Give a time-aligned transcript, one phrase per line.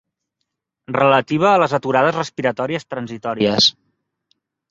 [0.95, 3.71] Relativa a les aturades respiratòries transitòries.